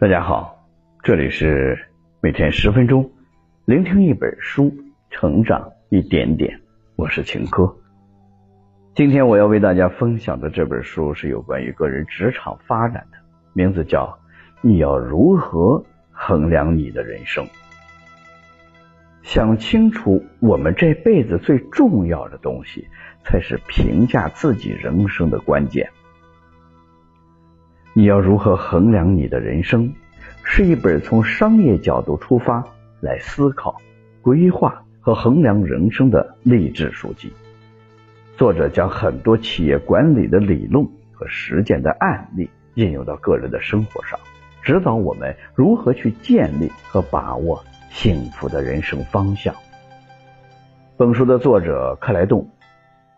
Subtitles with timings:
[0.00, 0.66] 大家好，
[1.02, 1.78] 这里是
[2.22, 3.10] 每天十分钟，
[3.66, 4.72] 聆听一本书，
[5.10, 6.58] 成长一点点。
[6.96, 7.76] 我是秦科。
[8.94, 13.18] 今天我要为大家分享的这本书是有关于个人职场发展的，
[13.52, 14.06] 名字叫
[14.62, 17.44] 《你要如何衡量你的人生》。
[19.20, 22.88] 想清楚，我们这辈子最重要的东西，
[23.22, 25.90] 才是评价自己人生的关键。
[27.92, 29.92] 你要如何衡量你的人生？
[30.44, 32.64] 是一本从商业角度出发
[33.00, 33.76] 来思考、
[34.22, 37.32] 规划和衡量人生的励志书籍。
[38.36, 44.18] 作者将很多企业管理的理论和实践的案例应用到个人的生活上，
[44.62, 49.52] 指导我们如何去建立和把握幸福的人生方向。
[50.96, 52.40] 本书的作者克莱顿·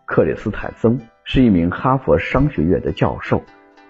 [0.05, 3.39] 克里斯坦森是一名哈佛商学院的教授。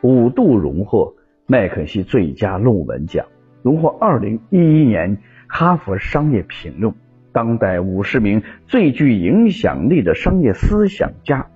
[0.03, 1.13] 五度荣获
[1.45, 3.25] 麦肯锡最佳论文奖，
[3.61, 6.93] 荣获二零一一年哈佛商业评论
[7.31, 11.47] 当代五十名最具影响力的商业思想家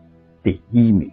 [0.44, 1.12] 第一名。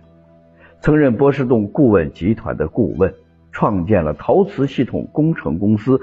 [0.81, 3.13] 曾任波士顿顾问集团的顾问，
[3.51, 6.01] 创建了陶瓷系统工程公司，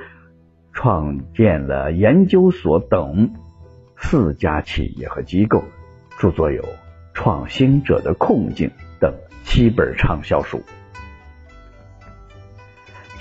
[0.73, 3.35] 创建了研究所等
[3.95, 5.63] 四家企业和机构，
[6.19, 6.61] 著作有
[7.13, 8.67] 《创新者的困境》
[8.99, 10.61] 等七本畅销书。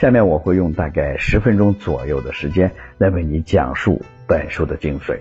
[0.01, 5.19] 下面我会用大概十分钟左右的时间来为你讲述本书的精髓。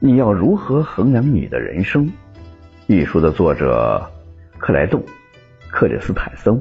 [0.00, 2.10] 你要如何衡量你的人生？
[2.88, 4.10] 一书的作者
[4.58, 5.00] 克莱顿·
[5.70, 6.60] 克里斯坦森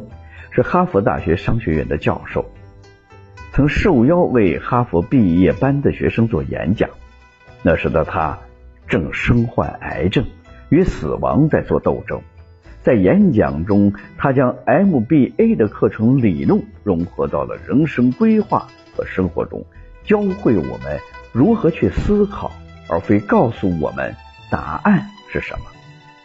[0.52, 2.45] 是哈佛大学商学院的教授，
[3.52, 6.91] 曾受邀为哈佛毕业班的学生做演讲。
[7.63, 8.37] 那时的他
[8.87, 10.27] 正身患癌症，
[10.69, 12.21] 与死亡在做斗争。
[12.83, 19.63] 在演讲中，他将 MBA 的课程理论融合到了人生规划和生活中，
[20.03, 20.99] 教会我们
[21.31, 22.52] 如何去思考，
[22.89, 24.15] 而非告诉我们
[24.49, 25.65] 答案是什么。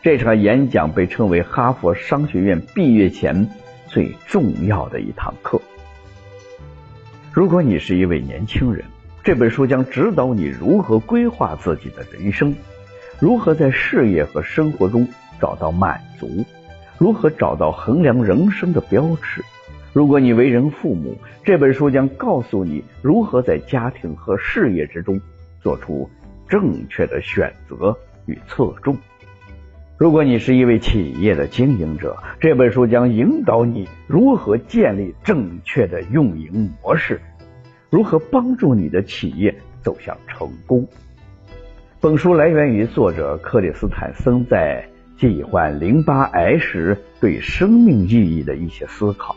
[0.02, 3.48] 这场演讲被称为哈佛商学院毕业前
[3.86, 5.60] 最重要的一堂课。
[7.32, 8.82] 如果你是一位年轻人，
[9.22, 12.54] 这本书将指导你如何规划自己的人生，
[13.20, 15.06] 如何在事业和生活中。
[15.40, 16.44] 找到满足，
[16.98, 19.42] 如何找到衡量人生的标尺？
[19.92, 25.18] 如果你为人父母，这本书将告诉你如何在家庭和事业之中
[25.62, 26.10] 做出
[26.46, 27.96] 正确的选择
[28.26, 28.96] 与侧重。
[29.96, 37.18] 如果你是一位企业的经营者，这本书将引导你如何建立正确的运营模式，
[37.88, 40.86] 如何帮助你的企业走向成功。
[42.02, 44.86] 本书来源于作者克里斯坦森在。
[45.18, 49.34] 罹患淋巴癌时对生命意义的一些思考，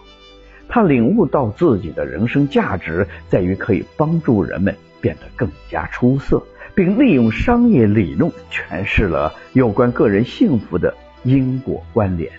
[0.68, 6.44] 他领悟到自己的人生价值在于可以帮助人们变得更加出色，
[6.76, 12.32] 并利用商业理论诠释了有关个人幸福的因果关联。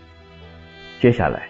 [1.01, 1.49] 接下来，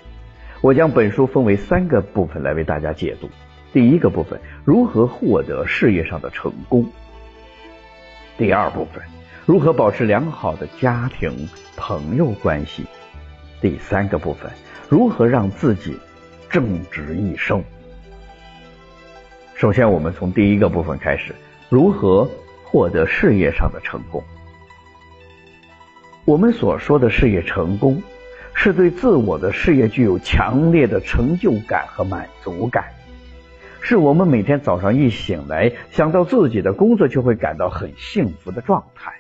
[0.61, 3.29] 我将本书分为三个部分来为大家解读。
[3.73, 6.85] 第一个部分，如何获得事业上的成功；
[8.39, 9.03] 第二部分。
[9.51, 12.87] 如何保持良好的家庭朋友关系？
[13.61, 14.49] 第三个部分，
[14.89, 15.99] 如何让自己
[16.49, 17.65] 正直一生？
[19.57, 21.35] 首先，我们从第一个部分开始，
[21.69, 22.31] 如何
[22.63, 24.23] 获得事业上的成功？
[26.25, 28.05] 我们所说的事业成功，
[28.55, 32.85] 是对自我的事业具有强烈的成就感和满足感。
[33.81, 39.15] 是我们每天早上一醒来，想到自己的工作，就会感到很幸福的状态。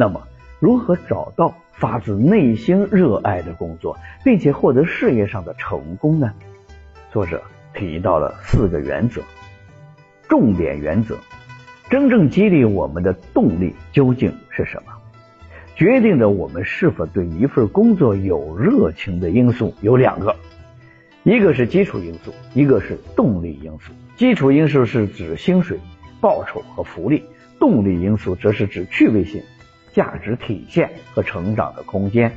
[0.00, 0.22] 那么，
[0.60, 6.32] 如何找到发自内心热爱的工作，并且获得事业上的成功呢？
[7.10, 7.42] 作者
[7.74, 9.20] 提到了四个原则，
[10.28, 11.16] 重点原则。
[11.90, 14.92] 真正激励我们的动力究竟是什么？
[15.74, 20.36] 决定着我们是否对一份工作有热情的因素有两个，
[21.24, 23.92] 一个是基础因素，一个是动力因素。
[24.14, 25.80] 基础因素是指薪水、
[26.20, 27.24] 报酬和福利，
[27.58, 29.42] 动力因素则是指趣味性。
[29.92, 32.32] 价值体现和成长的空间。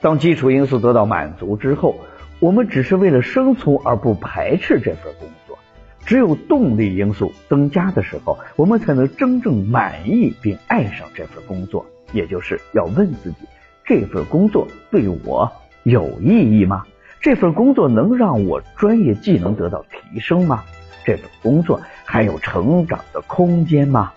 [0.00, 2.00] 当基础因素得到满足之后，
[2.38, 5.58] 我们只是为了生存而不排斥这份工作。
[6.04, 11.84] 只有动力因素增加的时候，我们才能真正满意并爱上这份工作。
[12.12, 13.38] 也就是要问自己：
[13.84, 15.50] 这份工作对我
[15.82, 16.84] 有意义吗？
[17.20, 20.62] 这份工作能让我专业技能得到提升吗？
[21.04, 24.12] 这份工作还有成长的空间吗？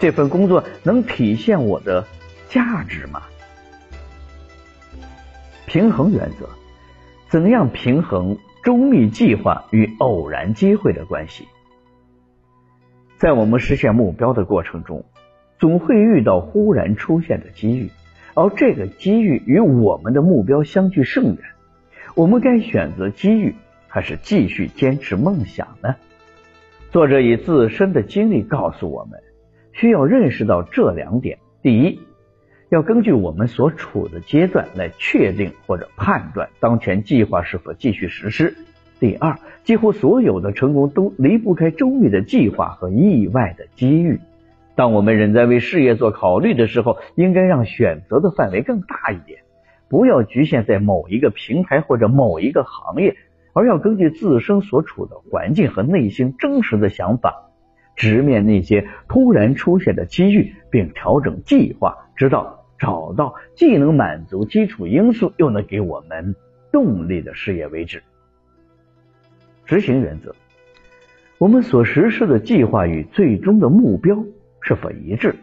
[0.00, 2.06] 这份工作能体现我的
[2.48, 3.22] 价值吗？
[5.66, 6.48] 平衡原则，
[7.28, 11.46] 怎样平衡周密计划与偶然机会的关系？
[13.18, 15.04] 在我们实现目标的过程中，
[15.58, 17.90] 总会遇到忽然出现的机遇，
[18.32, 21.36] 而这个机遇与我们的目标相距甚远。
[22.14, 23.54] 我们该选择机遇，
[23.86, 25.96] 还是继续坚持梦想呢？
[26.90, 29.20] 作者以自身的经历告诉我们，
[29.72, 32.00] 需要认识到这两点：第一，
[32.68, 38.54] 要根据我们所处的阶段来确定或者判断当前计划是否继续实施。
[38.98, 44.20] 第二，几乎所有的成功都离不开周密的计划和意外的机遇。
[44.76, 49.40] 当我们仍在为事业做考虑的时候，应该让选择的范围更大一点，
[49.88, 53.16] 不要局限在某一个平台或者某一个行业，
[53.52, 57.49] 而要根据自身所处的环境和内心真实的想法，
[58.00, 62.56] 直面那些突然出现的机遇，并调整计划，直到。
[62.80, 66.34] 找到既能满足基础因素，又能给我们
[66.72, 68.02] 动力的事业为止。
[69.66, 70.34] 执行原则：
[71.36, 74.24] 我们所实施的计划与最终的目标
[74.62, 75.34] 是否一致？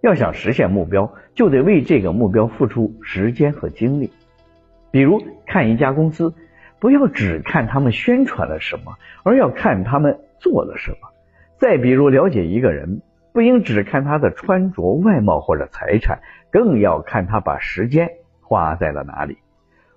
[0.00, 4.10] 要想实现目标，就得为这个目标付出时间和精力。
[4.90, 6.32] 比如看一家公司，
[6.80, 10.96] 不要只看他们宣传了什么，而要看他们做了什么。
[11.58, 13.02] 再比如了解一个人。
[13.30, 16.18] 不应只看他的穿着、外貌或者财产，
[16.50, 18.08] 更要看他把时间
[18.40, 19.38] 花在了哪里。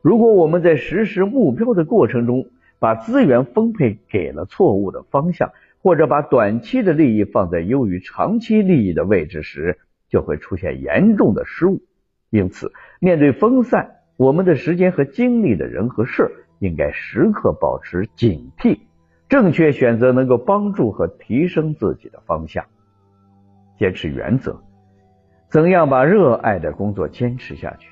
[0.03, 2.45] 如果我们在实施目标的过程中，
[2.77, 11.81] 把资源分配给了错误的方向，或者把短期的利益放在优于长期利益的位置时，就会出现严重的失误。
[12.29, 16.29] 因此，面对分散我们的时间和精力的人和事，
[16.59, 18.81] 应该时刻保持警惕，
[19.31, 22.65] 正确选择能够帮助和提升自己的方向。
[23.79, 24.61] 坚持原则，
[25.47, 27.87] 怎样把热爱的工作坚持下去？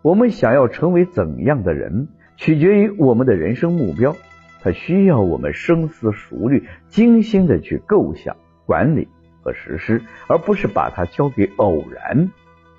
[0.00, 2.06] 我们想要成为怎样的人，
[2.36, 4.14] 取决于我们的人生目标。
[4.62, 9.08] 它需要我们深思熟虑、精心的去构想、管理
[9.42, 12.30] 和实施，而不是把它交给偶然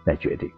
[0.06, 0.50] 来决定。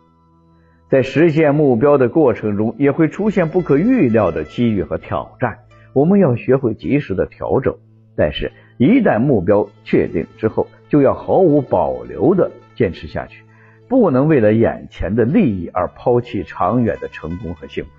[0.87, 5.61] 在实现目标的过程中，也会出现不可预料的机遇和挑战，
[5.93, 7.75] 我们要学会及时的调整。
[8.15, 13.43] 但是，一旦目标确定之后，就要毫无保留的坚持下去，
[13.87, 17.89] 不能为了眼前的利益而抛弃长远的成功和幸福。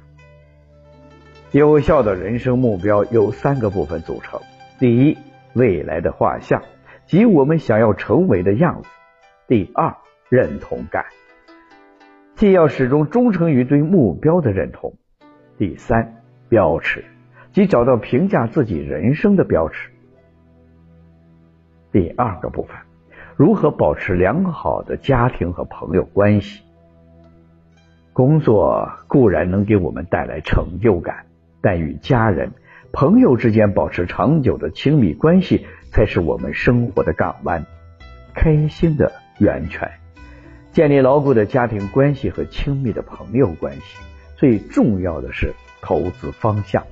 [1.51, 4.41] 有效的人生目标由三个部分组成：
[4.79, 5.19] 第一，
[5.55, 6.63] 未来的画像，
[7.07, 8.89] 即我们想要成为的样子；
[9.49, 9.95] 第二，
[10.29, 11.05] 认同感，
[12.37, 14.93] 既要始终忠诚于对目标的认同；
[15.59, 17.05] 第三，标尺，
[17.53, 19.91] 即找到评价自己人生的标尺。
[21.93, 22.77] 第二个部分，
[23.37, 26.63] 如何保持良好的家庭和朋友关系？
[28.15, 31.27] 工作固然能给我们带来成就感，
[31.61, 32.53] 但与家人、
[32.93, 37.67] 朋友之间保持长久的亲密关系，才是我们生活的港湾，
[38.35, 39.91] 开心的源泉。
[40.73, 44.03] 建立牢固的家庭关系和亲密的朋友关系，
[44.37, 45.53] 最重要的是
[45.83, 46.83] 投资方向。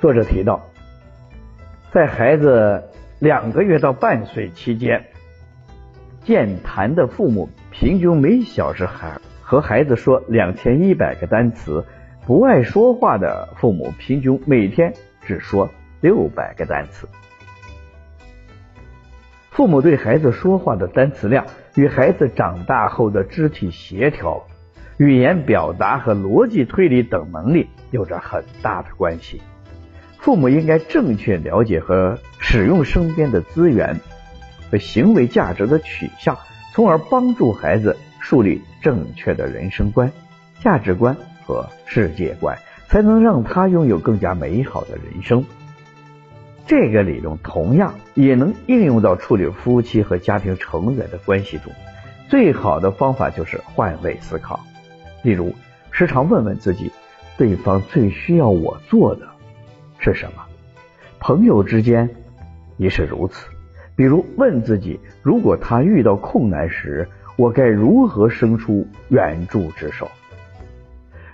[0.00, 0.62] 作者提到，
[1.92, 2.84] 在孩子。
[3.20, 5.06] 两个月到半岁期间，
[6.22, 11.82] 健谈的父母平均每小时还和孩子说两千一百个单词；
[12.24, 15.68] 不爱说话的父母平均每天只说
[16.00, 17.08] 六百个单词。
[19.50, 21.44] 父母对孩子说话的单词量
[21.74, 24.46] 与孩子长大后的肢体协调、
[24.96, 29.42] 语言表达和逻辑推理等能力有着很大的关系。
[30.18, 34.00] 父母应该正确了解和使用身边的资源
[34.70, 36.36] 和行为价值的取向，
[36.74, 40.12] 从而帮助孩子树立正确的人生观、
[40.60, 42.58] 价值观和世界观，
[42.88, 45.44] 才能让他拥有更加美好的人生。
[46.66, 51.72] 这个理论同样也能应用到处理夫妻和家庭成员的关系中。
[52.28, 54.60] 最好的方法就是换位思考，
[55.22, 55.54] 例如
[55.90, 56.92] 时常问问自己：
[57.38, 59.28] 对方最需要我做的。
[59.98, 60.44] 是什么？
[61.20, 62.08] 朋友之间
[62.76, 63.48] 也是如此。
[63.96, 70.08] 比如问自己：如果他遇到困难时，我该如何伸出援助之手？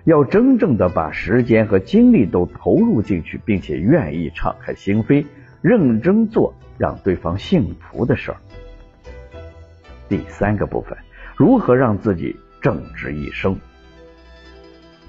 [0.04, 5.26] 要真正的把时间和精力都投入进去，并且愿意敞开心扉，
[5.62, 8.36] 认真做让对方幸福的事儿。
[10.08, 10.96] 第三个部分，
[11.36, 13.56] 如何让自己正直一生？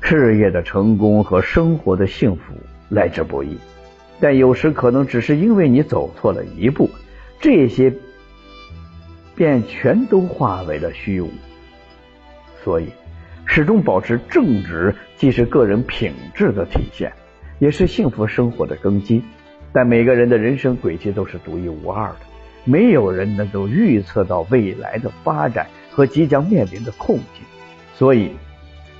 [0.01, 2.53] 事业的成功和生活的幸福。
[2.89, 3.57] 来之不易，
[4.19, 6.89] 但有时可能只是因为你走错了一步，
[7.39, 7.93] 这些
[9.35, 11.29] 便全都化为了虚无。
[12.63, 12.87] 所以，
[13.45, 17.11] 始终保持正直，既是个人品质的体现，
[17.59, 19.23] 也是幸福生活的根基。
[19.73, 22.19] 但每个人的人生轨迹都是独一无二的，
[22.63, 27.43] 没有人能够预测到未来的发展和即将面临的困境。
[27.93, 28.31] 所以，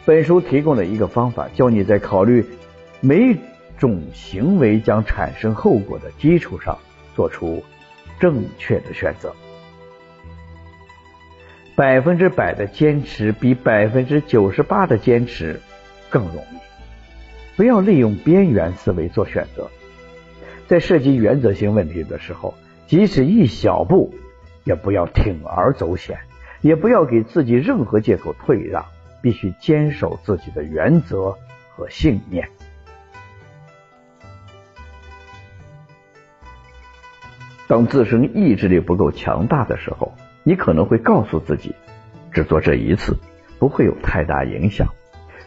[0.05, 2.45] 本书提供了一个方法，教你在考虑
[2.99, 3.37] 每
[3.77, 6.77] 种行为将产生后果的基础上，
[7.15, 7.63] 做出
[8.19, 9.33] 正确的选择。
[11.75, 15.59] 百分之百的坚持比百分之九十八的坚持
[16.09, 16.57] 更容易。
[17.57, 19.69] 不要利用边缘思维做选择，
[20.67, 22.53] 在涉及原则性问题的时候，
[22.87, 24.13] 即使一小步，
[24.63, 26.19] 也不要铤而走险，
[26.61, 28.85] 也不要给自己任何借口退让，
[29.21, 31.37] 必须坚守自己的原则
[31.75, 32.49] 和信念。
[37.67, 40.13] 当自身意志力不够强大的时候。
[40.47, 41.73] 你可能会告诉自己，
[42.31, 43.17] 只做这一次，
[43.57, 44.89] 不会有太大影响。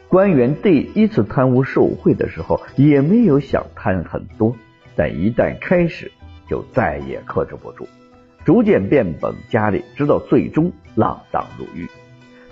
[0.08, 4.56] 官员第一次贪污受贿的时候，也没有想贪很多，
[4.96, 6.10] 但一旦开始，
[6.48, 7.86] 就再也克制不住，
[8.44, 11.86] 逐渐变本加厉，直到最终锒铛入狱。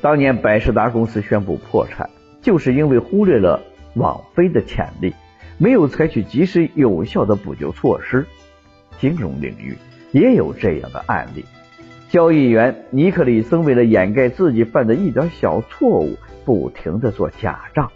[0.01, 2.11] 当年百事达公司宣布破产，
[2.43, 3.65] 就是因为忽略了
[3.97, 5.15] 网飞的潜力，
[5.59, 8.25] 没有采取及时有效的补救措施。
[8.99, 9.77] 金融领域
[10.13, 11.45] 也有这样的案例。
[12.09, 17.91] 交易员尼克里森为了掩盖自己犯的一点小错误，不停的做假账，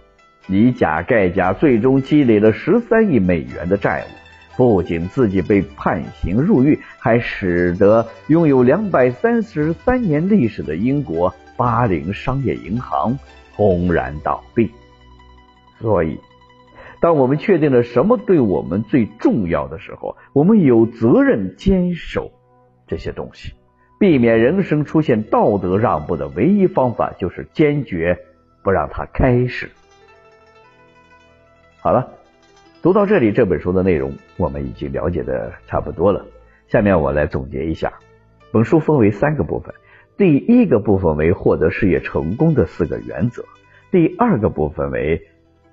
[0.48, 4.20] 以假盖假，最终积累了十三亿美元的债务。
[4.56, 13.18] 不仅自己被判刑入狱，还使得拥有两百三十三年历史的英国巴林商业银行
[13.54, 14.70] 轰然倒闭。
[15.80, 16.18] 所以，
[17.00, 22.30] 当我们确定了什么对我们最重要的时候，我们有责任坚守
[22.86, 23.54] 这些东西。
[23.98, 28.18] 避免人生出现道德让步的唯一方法，就是坚决
[28.62, 29.70] 不让它开始。
[31.80, 32.12] 好了，
[32.82, 36.24] 读到这里，这本书的内容我们已经了解的差不多了。
[36.68, 37.92] 下面我来总结一下，
[38.52, 39.74] 本书分为三个部分。
[40.16, 43.42] 第一个部分为获得事业成功的四个原则；
[43.90, 45.28] 第二个部分为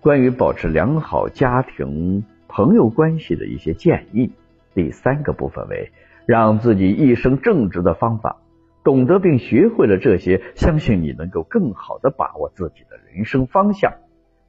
[0.08, 4.32] 关于保持良好家庭朋友关系的一些建议；
[4.74, 5.92] 第三个部分为。
[6.26, 8.38] 让自己一生正直的方法，
[8.86, 13.92] 懂得并学会了这些，相信你能够更好的把握自己的人生方向，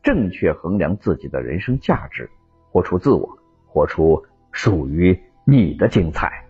[0.00, 2.30] 正确衡量自己的人生价值，
[2.70, 3.28] 活出自我，
[3.66, 4.22] 活出
[4.52, 6.44] 属于你的精彩。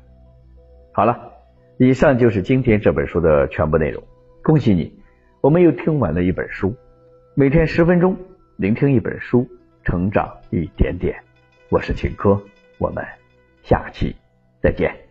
[0.92, 1.32] 好了，
[1.78, 4.02] 以上就是今天这本书的全部内容。
[4.42, 5.00] 恭喜你，
[5.40, 6.74] 我们又听完了一本书。
[7.34, 8.18] 每天十分钟，
[8.58, 9.48] 聆听一本书，
[9.84, 11.16] 成长一点点。
[11.68, 12.42] 我是秦科，
[12.78, 13.06] 我们
[13.62, 14.16] 下期
[14.60, 15.07] 再见。